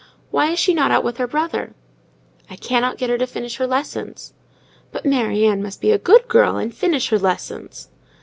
[0.31, 1.75] Why is she not out with her brother?"
[2.49, 4.33] "I cannot get her to finish her lessons."
[4.91, 7.87] "But Mary Ann must be a good girl, and finish her lessons."